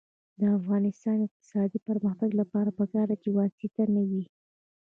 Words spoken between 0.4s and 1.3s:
افغانستان د